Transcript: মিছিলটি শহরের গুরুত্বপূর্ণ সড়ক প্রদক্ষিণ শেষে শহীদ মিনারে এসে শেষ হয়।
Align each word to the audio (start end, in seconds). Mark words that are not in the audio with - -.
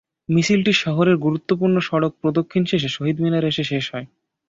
মিছিলটি 0.29 0.71
শহরের 0.83 1.17
গুরুত্বপূর্ণ 1.17 1.75
সড়ক 1.79 2.13
প্রদক্ষিণ 2.21 2.63
শেষে 2.65 2.89
শহীদ 2.89 3.17
মিনারে 3.23 3.47
এসে 3.51 3.63
শেষ 3.71 3.85
হয়। 3.93 4.07